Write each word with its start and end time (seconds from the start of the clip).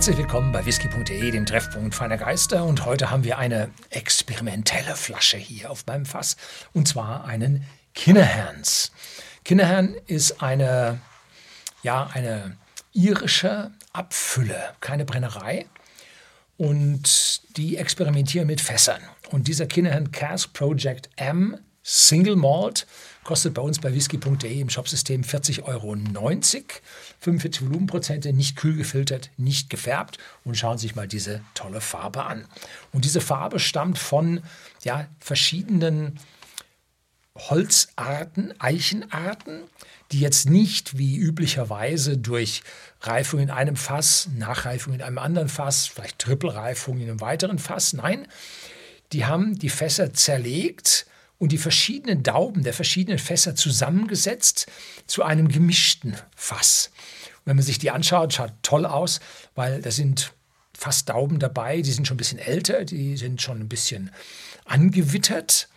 Herzlich 0.00 0.16
willkommen 0.16 0.50
bei 0.50 0.64
whisky.de, 0.64 1.30
dem 1.30 1.44
Treffpunkt 1.44 1.94
feiner 1.94 2.16
Geister. 2.16 2.64
Und 2.64 2.86
heute 2.86 3.10
haben 3.10 3.22
wir 3.22 3.36
eine 3.36 3.68
experimentelle 3.90 4.96
Flasche 4.96 5.36
hier 5.36 5.70
auf 5.70 5.84
meinem 5.86 6.06
Fass. 6.06 6.38
Und 6.72 6.88
zwar 6.88 7.26
einen 7.26 7.66
Kinnahan's. 7.92 8.92
Kinnahan 9.44 9.94
ist 10.06 10.42
eine, 10.42 11.02
ja, 11.82 12.08
eine 12.14 12.56
irische 12.94 13.72
Abfülle, 13.92 14.72
keine 14.80 15.04
Brennerei. 15.04 15.66
Und 16.56 17.58
die 17.58 17.76
experimentieren 17.76 18.46
mit 18.46 18.62
Fässern. 18.62 19.02
Und 19.30 19.48
dieser 19.48 19.66
Kinnahan 19.66 20.12
Cask 20.12 20.54
Project 20.54 21.10
M 21.16 21.58
Single 21.82 22.36
Malt 22.36 22.86
kostet 23.24 23.54
bei 23.54 23.62
uns 23.62 23.78
bei 23.78 23.92
whisky.de 23.92 24.60
im 24.60 24.70
Shopsystem 24.70 25.22
40,90 25.22 25.62
Euro. 25.64 25.96
45 27.20 27.62
Volumenprozente, 27.62 28.32
nicht 28.32 28.56
kühl 28.56 28.76
gefiltert, 28.76 29.30
nicht 29.36 29.70
gefärbt. 29.70 30.18
Und 30.44 30.56
schauen 30.56 30.78
Sie 30.78 30.86
sich 30.86 30.96
mal 30.96 31.08
diese 31.08 31.42
tolle 31.54 31.80
Farbe 31.80 32.24
an. 32.24 32.46
Und 32.92 33.04
diese 33.04 33.20
Farbe 33.20 33.58
stammt 33.58 33.98
von 33.98 34.42
ja, 34.82 35.06
verschiedenen 35.18 36.18
Holzarten, 37.36 38.54
Eichenarten, 38.60 39.62
die 40.12 40.20
jetzt 40.20 40.48
nicht 40.48 40.98
wie 40.98 41.16
üblicherweise 41.16 42.18
durch 42.18 42.62
Reifung 43.00 43.40
in 43.40 43.50
einem 43.50 43.76
Fass, 43.76 44.28
Nachreifung 44.36 44.94
in 44.94 45.02
einem 45.02 45.18
anderen 45.18 45.48
Fass, 45.48 45.86
vielleicht 45.86 46.18
Trippelreifung 46.18 46.98
in 46.98 47.08
einem 47.08 47.20
weiteren 47.20 47.58
Fass, 47.58 47.92
nein, 47.92 48.26
die 49.12 49.24
haben 49.24 49.58
die 49.58 49.68
Fässer 49.68 50.12
zerlegt 50.12 51.06
und 51.40 51.52
die 51.52 51.58
verschiedenen 51.58 52.22
Dauben 52.22 52.62
der 52.62 52.74
verschiedenen 52.74 53.18
Fässer 53.18 53.56
zusammengesetzt 53.56 54.66
zu 55.06 55.24
einem 55.24 55.48
gemischten 55.48 56.14
Fass. 56.36 56.90
Und 57.38 57.46
wenn 57.46 57.56
man 57.56 57.64
sich 57.64 57.78
die 57.78 57.90
anschaut, 57.90 58.34
schaut 58.34 58.52
toll 58.62 58.84
aus, 58.84 59.20
weil 59.54 59.80
da 59.80 59.90
sind 59.90 60.34
fast 60.76 61.08
Dauben 61.08 61.38
dabei, 61.38 61.80
die 61.80 61.92
sind 61.92 62.06
schon 62.06 62.16
ein 62.16 62.18
bisschen 62.18 62.38
älter, 62.38 62.84
die 62.84 63.16
sind 63.16 63.40
schon 63.40 63.58
ein 63.58 63.68
bisschen 63.68 64.10
angewittert. 64.66 65.68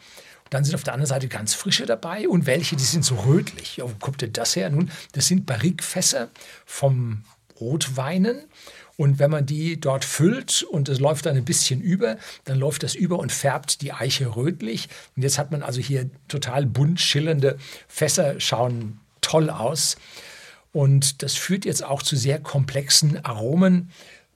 Dann 0.49 0.65
sind 0.65 0.75
auf 0.75 0.83
der 0.83 0.93
anderen 0.93 1.09
Seite 1.09 1.29
ganz 1.29 1.53
frische 1.53 1.85
dabei 1.85 2.27
und 2.27 2.45
welche, 2.45 2.75
die 2.75 2.83
sind 2.83 3.05
so 3.05 3.15
rötlich. 3.15 3.77
Ja, 3.77 3.85
wo 3.85 3.95
kommt 3.99 4.21
denn 4.21 4.33
das 4.33 4.57
her? 4.57 4.69
Nun, 4.69 4.91
das 5.13 5.27
sind 5.27 5.45
Barrikfässer 5.45 6.29
vom 6.65 7.23
Rotweinen. 7.59 8.43
Und 8.97 9.17
wenn 9.19 9.31
man 9.31 9.45
die 9.45 9.79
dort 9.79 10.05
füllt 10.05 10.63
und 10.63 10.87
es 10.87 10.99
läuft 10.99 11.25
dann 11.25 11.35
ein 11.35 11.45
bisschen 11.45 11.81
über, 11.81 12.17
dann 12.45 12.59
läuft 12.59 12.83
das 12.83 12.93
über 12.93 13.17
und 13.19 13.31
färbt 13.31 13.81
die 13.81 13.91
Eiche 13.91 14.35
rötlich. 14.35 14.87
Und 15.15 15.23
jetzt 15.23 15.37
hat 15.37 15.51
man 15.51 15.63
also 15.63 15.81
hier 15.81 16.09
total 16.27 16.65
bunt 16.65 16.99
schillernde 16.99 17.57
Fässer, 17.87 18.39
schauen 18.39 18.99
toll 19.21 19.49
aus. 19.49 19.95
Und 20.71 21.23
das 21.23 21.35
führt 21.35 21.65
jetzt 21.65 21.83
auch 21.83 22.03
zu 22.03 22.15
sehr 22.15 22.39
komplexen 22.39 23.23
Aromen 23.25 23.89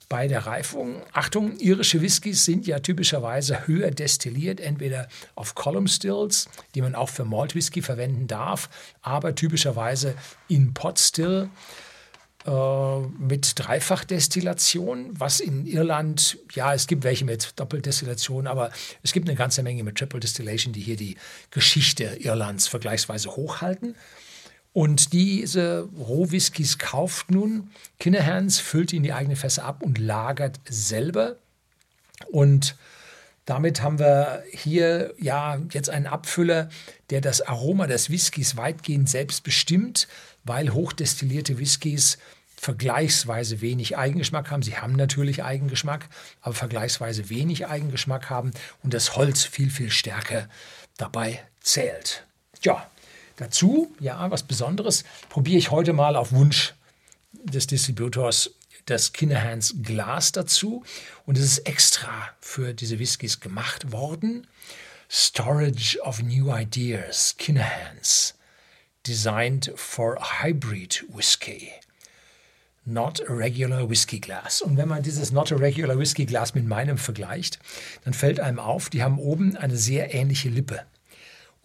bei 0.08 0.26
der 0.26 0.46
Reifung. 0.46 1.02
Achtung, 1.12 1.58
irische 1.58 2.00
Whiskys 2.00 2.44
sind 2.44 2.66
ja 2.66 2.78
typischerweise 2.78 3.66
höher 3.66 3.90
destilliert, 3.90 4.58
entweder 4.58 5.08
auf 5.34 5.54
Column 5.54 5.86
Stills, 5.86 6.48
die 6.74 6.80
man 6.80 6.94
auch 6.94 7.10
für 7.10 7.24
Malt 7.24 7.54
Whisky 7.54 7.82
verwenden 7.82 8.26
darf, 8.26 8.70
aber 9.02 9.34
typischerweise 9.34 10.14
in 10.48 10.72
Pot 10.72 10.98
Still 10.98 11.50
mit 13.18 13.58
Dreifachdestillation, 13.58 15.20
was 15.20 15.40
in 15.40 15.66
Irland, 15.66 16.38
ja, 16.54 16.72
es 16.72 16.86
gibt 16.86 17.04
welche 17.04 17.24
mit 17.24 17.58
Doppeldestillation, 17.58 18.46
aber 18.46 18.70
es 19.02 19.12
gibt 19.12 19.28
eine 19.28 19.36
ganze 19.36 19.62
Menge 19.62 19.82
mit 19.82 19.98
Triple 19.98 20.20
Distillation, 20.20 20.72
die 20.72 20.80
hier 20.80 20.96
die 20.96 21.16
Geschichte 21.50 22.04
Irlands 22.04 22.68
vergleichsweise 22.68 23.36
hochhalten. 23.36 23.96
Und 24.72 25.12
diese 25.12 25.88
Rohwhiskys 25.98 26.78
kauft 26.78 27.30
nun 27.30 27.70
Kinnahan's, 27.98 28.60
füllt 28.60 28.92
ihn 28.92 28.98
in 28.98 29.02
die 29.02 29.12
eigenen 29.12 29.36
Fässer 29.36 29.64
ab 29.64 29.82
und 29.82 29.98
lagert 29.98 30.60
selber. 30.68 31.36
Und 32.30 32.76
damit 33.48 33.82
haben 33.82 33.98
wir 33.98 34.44
hier 34.52 35.14
ja 35.18 35.58
jetzt 35.72 35.90
einen 35.90 36.06
Abfüller, 36.06 36.68
der 37.10 37.20
das 37.20 37.40
Aroma 37.40 37.86
des 37.86 38.10
Whiskys 38.10 38.56
weitgehend 38.56 39.08
selbst 39.08 39.42
bestimmt, 39.42 40.08
weil 40.44 40.72
hochdestillierte 40.72 41.58
Whiskys 41.58 42.18
vergleichsweise 42.56 43.60
wenig 43.60 43.96
Eigengeschmack 43.96 44.50
haben. 44.50 44.62
Sie 44.62 44.76
haben 44.76 44.94
natürlich 44.94 45.44
Eigengeschmack, 45.44 46.08
aber 46.40 46.54
vergleichsweise 46.54 47.30
wenig 47.30 47.66
Eigengeschmack 47.66 48.28
haben 48.28 48.50
und 48.82 48.92
das 48.92 49.16
Holz 49.16 49.44
viel, 49.44 49.70
viel 49.70 49.90
stärker 49.90 50.48
dabei 50.96 51.42
zählt. 51.60 52.24
Ja, 52.62 52.88
Dazu, 53.38 53.94
ja, 54.00 54.30
was 54.32 54.42
Besonderes, 54.42 55.04
probiere 55.28 55.58
ich 55.58 55.70
heute 55.70 55.92
mal 55.92 56.16
auf 56.16 56.32
Wunsch 56.32 56.74
des 57.32 57.68
Distributors 57.68 58.50
das 58.90 59.12
Kinderhands 59.12 59.74
Glas 59.82 60.32
dazu. 60.32 60.84
Und 61.26 61.38
es 61.38 61.44
ist 61.44 61.58
extra 61.66 62.28
für 62.40 62.74
diese 62.74 62.98
Whiskys 62.98 63.40
gemacht 63.40 63.92
worden. 63.92 64.46
Storage 65.10 65.98
of 66.02 66.22
New 66.22 66.54
Ideas, 66.54 67.34
Kinderhands, 67.38 68.34
designed 69.06 69.72
for 69.74 70.18
hybrid 70.20 71.02
whiskey. 71.08 71.72
Not 72.84 73.20
a 73.28 73.32
regular 73.32 73.88
whiskey 73.88 74.18
glass. 74.18 74.60
Und 74.62 74.76
wenn 74.76 74.88
man 74.88 75.02
dieses 75.02 75.30
Not 75.30 75.52
a 75.52 75.56
regular 75.56 75.98
whiskey 75.98 76.26
glass 76.26 76.54
mit 76.54 76.66
meinem 76.66 76.98
vergleicht, 76.98 77.58
dann 78.04 78.14
fällt 78.14 78.40
einem 78.40 78.58
auf, 78.58 78.90
die 78.90 79.02
haben 79.02 79.18
oben 79.18 79.56
eine 79.56 79.76
sehr 79.76 80.14
ähnliche 80.14 80.48
Lippe. 80.48 80.84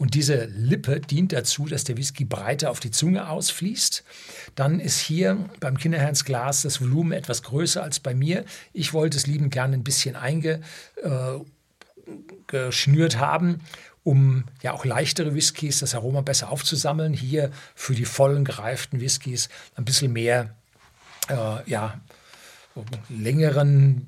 Und 0.03 0.15
diese 0.15 0.47
Lippe 0.47 0.99
dient 0.99 1.31
dazu, 1.31 1.65
dass 1.65 1.85
der 1.85 1.95
Whisky 1.95 2.25
breiter 2.25 2.71
auf 2.71 2.81
die 2.81 2.91
Zunge 2.91 3.29
ausfließt. 3.29 4.03
Dann 4.53 4.81
ist 4.81 4.99
hier 4.99 5.37
beim 5.61 5.77
Kinderherrnsglas 5.77 6.63
das 6.63 6.81
Volumen 6.81 7.13
etwas 7.13 7.41
größer 7.41 7.81
als 7.81 8.01
bei 8.01 8.13
mir. 8.13 8.43
Ich 8.73 8.91
wollte 8.91 9.15
es 9.15 9.27
liebend 9.27 9.53
gerne 9.53 9.77
ein 9.77 9.85
bisschen 9.85 10.17
eingeschnürt 10.17 11.55
äh, 13.15 13.17
haben, 13.17 13.61
um 14.03 14.43
ja 14.61 14.73
auch 14.73 14.83
leichtere 14.83 15.35
Whiskys, 15.35 15.79
das 15.79 15.95
Aroma 15.95 16.19
besser 16.19 16.51
aufzusammeln. 16.51 17.13
Hier 17.13 17.49
für 17.73 17.95
die 17.95 18.03
vollen 18.03 18.43
gereiften 18.43 18.99
Whiskys 18.99 19.47
ein 19.77 19.85
bisschen 19.85 20.11
mehr 20.11 20.53
äh, 21.29 21.69
ja, 21.69 22.01
längeren 23.09 24.07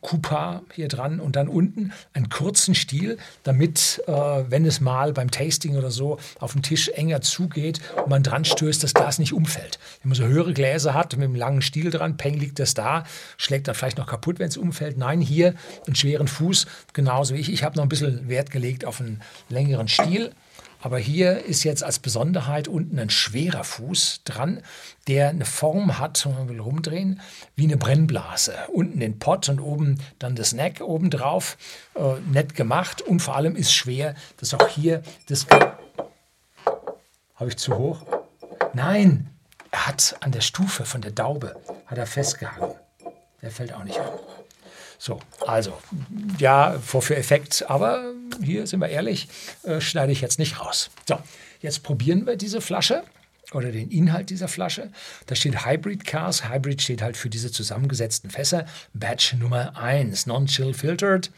Kupa 0.00 0.62
hier 0.74 0.88
dran 0.88 1.20
und 1.20 1.36
dann 1.36 1.48
unten 1.48 1.92
einen 2.12 2.28
kurzen 2.28 2.74
Stiel, 2.74 3.18
damit, 3.42 4.02
äh, 4.06 4.12
wenn 4.12 4.64
es 4.64 4.80
mal 4.80 5.12
beim 5.12 5.30
Tasting 5.30 5.76
oder 5.76 5.90
so 5.90 6.18
auf 6.38 6.52
dem 6.52 6.62
Tisch 6.62 6.88
enger 6.88 7.20
zugeht 7.20 7.80
und 7.96 8.08
man 8.08 8.22
dran 8.22 8.44
stößt, 8.44 8.82
das 8.82 8.94
Glas 8.94 9.18
nicht 9.18 9.32
umfällt. 9.32 9.78
Wenn 10.02 10.08
man 10.10 10.16
so 10.16 10.24
höhere 10.24 10.52
Gläser 10.52 10.94
hat 10.94 11.16
mit 11.16 11.24
einem 11.24 11.36
langen 11.36 11.62
Stiel 11.62 11.90
dran, 11.90 12.16
peng 12.16 12.34
liegt 12.34 12.58
das 12.58 12.74
da, 12.74 13.04
schlägt 13.36 13.68
dann 13.68 13.74
vielleicht 13.74 13.98
noch 13.98 14.06
kaputt, 14.06 14.38
wenn 14.38 14.48
es 14.48 14.56
umfällt. 14.56 14.98
Nein, 14.98 15.20
hier 15.20 15.54
einen 15.86 15.94
schweren 15.94 16.28
Fuß, 16.28 16.66
genauso 16.92 17.34
wie 17.34 17.38
ich. 17.38 17.52
Ich 17.52 17.62
habe 17.62 17.76
noch 17.76 17.84
ein 17.84 17.88
bisschen 17.88 18.28
Wert 18.28 18.50
gelegt 18.50 18.84
auf 18.84 19.00
einen 19.00 19.20
längeren 19.48 19.88
Stiel. 19.88 20.32
Aber 20.82 20.98
hier 20.98 21.44
ist 21.44 21.64
jetzt 21.64 21.82
als 21.82 21.98
Besonderheit 21.98 22.66
unten 22.66 22.98
ein 22.98 23.10
schwerer 23.10 23.64
Fuß 23.64 24.22
dran, 24.24 24.62
der 25.08 25.28
eine 25.28 25.44
Form 25.44 25.98
hat, 25.98 26.24
wenn 26.24 26.34
man 26.34 26.48
will 26.48 26.60
rumdrehen, 26.60 27.20
wie 27.54 27.64
eine 27.64 27.76
Brennblase. 27.76 28.54
Unten 28.72 29.00
den 29.00 29.18
Pott 29.18 29.48
und 29.48 29.60
oben 29.60 29.98
dann 30.18 30.36
das 30.36 30.52
Neck 30.52 30.80
obendrauf. 30.80 31.58
Äh, 31.94 32.20
nett 32.32 32.54
gemacht 32.54 33.02
und 33.02 33.20
vor 33.20 33.36
allem 33.36 33.56
ist 33.56 33.72
schwer, 33.72 34.14
dass 34.38 34.54
auch 34.54 34.68
hier 34.68 35.02
das... 35.28 35.46
Habe 37.34 37.48
ich 37.48 37.56
zu 37.56 37.76
hoch? 37.76 38.04
Nein, 38.74 39.30
er 39.70 39.86
hat 39.86 40.16
an 40.20 40.32
der 40.32 40.42
Stufe 40.42 40.84
von 40.84 41.00
der 41.00 41.12
Daube 41.12 41.56
hat 41.86 41.98
er 41.98 42.06
festgehangen. 42.06 42.74
Der 43.42 43.50
fällt 43.50 43.72
auch 43.72 43.84
nicht 43.84 43.98
ab. 43.98 44.18
So, 44.98 45.18
also, 45.46 45.72
ja, 46.38 46.78
Vorführeffekt, 46.78 47.64
aber 47.70 48.12
hier 48.42 48.66
sind 48.66 48.80
wir 48.80 48.88
ehrlich, 48.88 49.28
äh, 49.62 49.80
schneide 49.80 50.12
ich 50.12 50.20
jetzt 50.20 50.38
nicht 50.38 50.60
raus. 50.60 50.90
So, 51.08 51.18
jetzt 51.60 51.82
probieren 51.82 52.26
wir 52.26 52.36
diese 52.36 52.60
Flasche 52.60 53.04
oder 53.52 53.72
den 53.72 53.90
Inhalt 53.90 54.30
dieser 54.30 54.48
Flasche. 54.48 54.90
Da 55.26 55.34
steht 55.34 55.66
Hybrid 55.66 56.04
Cars. 56.04 56.48
Hybrid 56.48 56.82
steht 56.82 57.02
halt 57.02 57.16
für 57.16 57.30
diese 57.30 57.50
zusammengesetzten 57.50 58.30
Fässer. 58.30 58.66
Batch 58.94 59.34
Nummer 59.34 59.76
1, 59.76 60.26
Non-Chill 60.26 60.74
Filtered. 60.74 61.30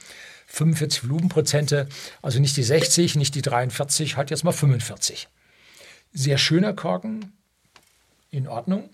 45 0.46 1.04
Volumenprozente, 1.04 1.88
also 2.20 2.38
nicht 2.38 2.58
die 2.58 2.62
60, 2.62 3.16
nicht 3.16 3.34
die 3.34 3.40
43, 3.40 4.18
hat 4.18 4.28
jetzt 4.30 4.44
mal 4.44 4.52
45. 4.52 5.28
Sehr 6.12 6.36
schöner 6.36 6.74
Korken, 6.74 7.32
in 8.30 8.48
Ordnung. 8.48 8.90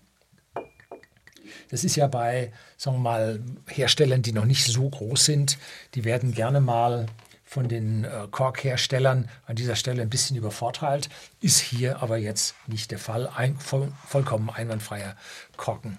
Das 1.70 1.84
ist 1.84 1.96
ja 1.96 2.06
bei, 2.06 2.52
sagen 2.76 2.98
wir 2.98 3.02
mal, 3.02 3.40
Herstellern, 3.66 4.22
die 4.22 4.32
noch 4.32 4.44
nicht 4.44 4.64
so 4.64 4.88
groß 4.88 5.24
sind, 5.24 5.58
die 5.94 6.04
werden 6.04 6.32
gerne 6.32 6.60
mal 6.60 7.06
von 7.48 7.66
den 7.66 8.04
äh, 8.04 8.28
Korkherstellern 8.30 9.30
an 9.46 9.56
dieser 9.56 9.74
Stelle 9.74 10.02
ein 10.02 10.10
bisschen 10.10 10.36
übervorteilt, 10.36 11.08
ist 11.40 11.58
hier 11.58 12.02
aber 12.02 12.18
jetzt 12.18 12.54
nicht 12.66 12.90
der 12.90 12.98
Fall. 12.98 13.26
Ein 13.26 13.58
voll, 13.58 13.90
vollkommen 14.06 14.50
einwandfreier 14.50 15.16
Korken. 15.56 15.96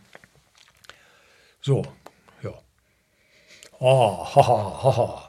So, 1.62 1.82
ja. 2.44 2.54
Oh, 3.80 4.28
ho, 4.36 4.84
ho. 4.84 5.22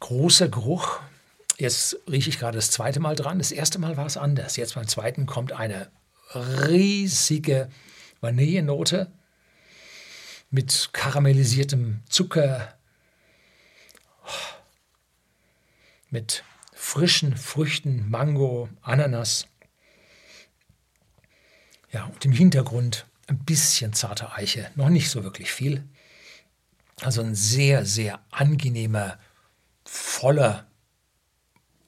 Großer 0.00 0.48
Geruch. 0.48 0.98
Jetzt 1.56 1.96
rieche 2.10 2.30
ich 2.30 2.38
gerade 2.40 2.58
das 2.58 2.72
zweite 2.72 2.98
Mal 2.98 3.14
dran. 3.14 3.38
Das 3.38 3.52
erste 3.52 3.78
Mal 3.78 3.96
war 3.96 4.06
es 4.06 4.16
anders. 4.16 4.56
Jetzt 4.56 4.74
beim 4.74 4.88
zweiten 4.88 5.26
kommt 5.26 5.52
eine 5.52 5.88
riesige 6.34 7.68
Vanillenote. 8.20 9.12
mit 10.50 10.90
karamellisiertem 10.92 12.02
Zucker, 12.08 12.74
mit 16.10 16.44
frischen 16.72 17.36
Früchten, 17.36 18.10
Mango, 18.10 18.68
Ananas. 18.82 19.46
Ja, 21.92 22.04
und 22.04 22.24
im 22.24 22.32
Hintergrund 22.32 23.06
ein 23.26 23.38
bisschen 23.38 23.92
zarte 23.92 24.32
Eiche, 24.32 24.70
noch 24.74 24.88
nicht 24.88 25.10
so 25.10 25.22
wirklich 25.24 25.52
viel. 25.52 25.84
Also 27.00 27.22
ein 27.22 27.34
sehr, 27.34 27.86
sehr 27.86 28.20
angenehmer, 28.30 29.18
voller, 29.84 30.66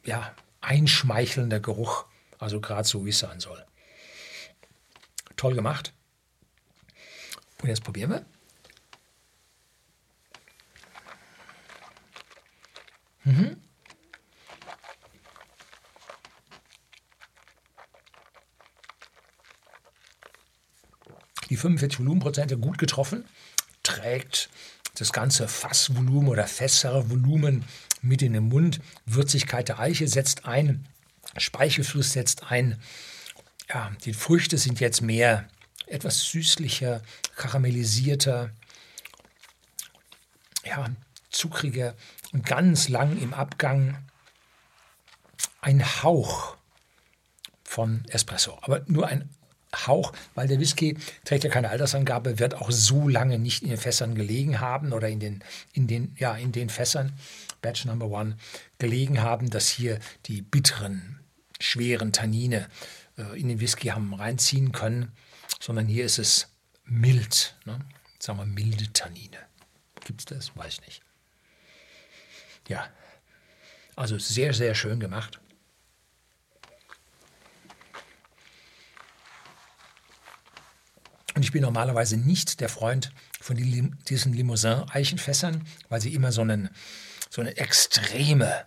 ja, 0.04 0.34
einschmeichelnder 0.60 1.60
Geruch. 1.60 2.06
Also 2.38 2.60
gerade 2.60 2.88
so, 2.88 3.04
wie 3.04 3.10
es 3.10 3.18
sein 3.18 3.40
soll. 3.40 3.64
Toll 5.36 5.54
gemacht. 5.54 5.92
Und 7.62 7.68
jetzt 7.68 7.84
probieren 7.84 8.10
wir. 8.10 8.24
Mhm. 13.24 13.56
Die 21.50 21.56
45 21.56 21.98
Volumenprozente 22.00 22.56
gut 22.56 22.78
getroffen, 22.78 23.24
trägt 23.82 24.48
das 24.94 25.12
ganze 25.12 25.48
Fassvolumen 25.48 26.28
oder 26.28 26.46
Fässervolumen 26.46 27.64
mit 28.00 28.22
in 28.22 28.32
den 28.32 28.48
Mund. 28.48 28.80
Würzigkeit 29.06 29.68
der 29.68 29.78
Eiche 29.78 30.08
setzt 30.08 30.46
ein, 30.46 30.86
Speichelfluss 31.36 32.12
setzt 32.12 32.44
ein. 32.50 32.80
Ja, 33.68 33.92
die 34.04 34.14
Früchte 34.14 34.58
sind 34.58 34.80
jetzt 34.80 35.02
mehr 35.02 35.48
etwas 35.86 36.24
süßlicher, 36.24 37.02
karamellisierter, 37.36 38.50
ja, 40.64 40.90
zuckriger 41.32 41.94
und 42.32 42.46
ganz 42.46 42.88
lang 42.88 43.18
im 43.18 43.34
Abgang 43.34 43.98
ein 45.60 46.02
Hauch 46.02 46.56
von 47.64 48.04
Espresso, 48.08 48.58
aber 48.62 48.82
nur 48.86 49.06
ein 49.06 49.28
Hauch, 49.86 50.12
weil 50.34 50.48
der 50.48 50.60
Whisky 50.60 50.98
trägt 51.24 51.44
ja 51.44 51.50
keine 51.50 51.70
Altersangabe, 51.70 52.38
wird 52.38 52.54
auch 52.54 52.70
so 52.70 53.08
lange 53.08 53.38
nicht 53.38 53.62
in 53.62 53.70
den 53.70 53.78
Fässern 53.78 54.14
gelegen 54.14 54.60
haben 54.60 54.92
oder 54.92 55.08
in 55.08 55.18
den, 55.18 55.42
in 55.72 55.86
den, 55.86 56.14
ja, 56.18 56.36
in 56.36 56.52
den 56.52 56.68
Fässern, 56.68 57.12
Batch 57.62 57.86
Number 57.86 58.08
One, 58.08 58.36
gelegen 58.78 59.22
haben, 59.22 59.48
dass 59.48 59.68
hier 59.68 59.98
die 60.26 60.42
bitteren, 60.42 61.20
schweren 61.58 62.12
Tannine 62.12 62.68
äh, 63.16 63.40
in 63.40 63.48
den 63.48 63.60
Whisky 63.60 63.88
haben 63.88 64.12
reinziehen 64.12 64.72
können, 64.72 65.12
sondern 65.58 65.86
hier 65.86 66.04
ist 66.04 66.18
es 66.18 66.48
mild, 66.84 67.56
ne? 67.64 67.78
sagen 68.18 68.38
wir 68.38 68.46
milde 68.46 68.92
Tannine. 68.92 69.38
Gibt 70.04 70.20
es 70.20 70.24
das? 70.26 70.56
Weiß 70.56 70.74
ich 70.74 70.80
nicht. 70.82 71.02
Ja, 72.68 72.88
also 73.96 74.18
sehr, 74.18 74.54
sehr 74.54 74.74
schön 74.74 75.00
gemacht. 75.00 75.40
Und 81.34 81.42
ich 81.42 81.52
bin 81.52 81.62
normalerweise 81.62 82.16
nicht 82.16 82.60
der 82.60 82.68
Freund 82.68 83.10
von 83.40 83.56
diesen 83.56 84.32
Limousin-Eichenfässern, 84.32 85.66
weil 85.88 86.00
sie 86.00 86.14
immer 86.14 86.30
so, 86.30 86.42
einen, 86.42 86.70
so 87.30 87.40
eine 87.40 87.56
extreme 87.56 88.64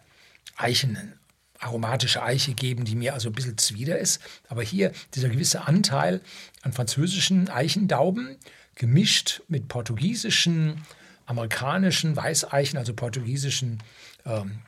Eichen, 0.58 1.14
aromatische 1.60 2.24
Eiche 2.24 2.54
geben, 2.54 2.86
die 2.86 2.96
mir 2.96 3.14
also 3.14 3.30
ein 3.30 3.34
bisschen 3.34 3.58
zwider 3.58 3.98
ist. 3.98 4.22
Aber 4.48 4.64
hier 4.64 4.92
dieser 5.14 5.30
gewisse 5.30 5.68
Anteil 5.68 6.22
an 6.64 6.74
französischen 6.74 7.50
Eichendauben, 7.50 8.38
gemischt 8.76 9.42
mit 9.48 9.68
portugiesischen, 9.68 10.84
amerikanischen 11.26 12.16
Weißeichen, 12.16 12.78
also 12.78 12.94
portugiesischen 12.94 13.82
ähm, 14.26 14.60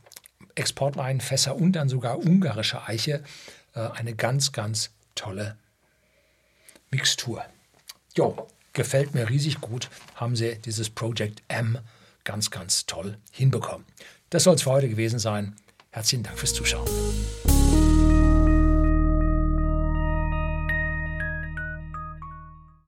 Exportweinfässer 0.55 1.55
und 1.55 1.73
dann 1.73 1.89
sogar 1.89 2.19
ungarische 2.19 2.87
Eiche, 2.87 3.23
äh, 3.75 3.79
eine 3.79 4.15
ganz, 4.15 4.51
ganz 4.51 4.91
tolle 5.15 5.57
Mixtur. 6.91 7.43
Jo, 8.15 8.47
gefällt 8.73 9.13
mir 9.13 9.29
riesig 9.29 9.61
gut, 9.61 9.89
haben 10.15 10.35
sie 10.35 10.57
dieses 10.59 10.89
Project 10.89 11.43
M 11.47 11.79
ganz, 12.23 12.51
ganz 12.51 12.85
toll 12.85 13.17
hinbekommen. 13.31 13.85
Das 14.29 14.43
soll 14.43 14.55
es 14.55 14.63
für 14.63 14.71
heute 14.71 14.89
gewesen 14.89 15.19
sein. 15.19 15.55
Herzlichen 15.91 16.23
Dank 16.23 16.37
fürs 16.37 16.53
Zuschauen. 16.53 16.87